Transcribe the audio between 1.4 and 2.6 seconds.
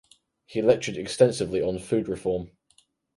on food reform.